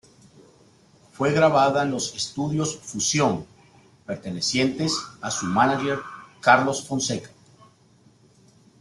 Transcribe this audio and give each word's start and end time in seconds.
Fue 1.13 1.31
grabada 1.31 1.83
en 1.83 1.91
los 1.91 2.15
estudios 2.15 2.75
Fusión, 2.79 3.45
pertenecientes 4.07 4.97
a 5.21 5.29
su 5.29 5.45
mánager 5.45 5.99
Carlos 6.39 6.87
Fonseca. 6.87 7.29